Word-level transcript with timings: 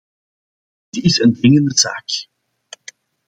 Dit 0.89 1.03
is 1.03 1.19
een 1.19 1.33
dringende 1.33 1.71
zaak. 1.77 2.05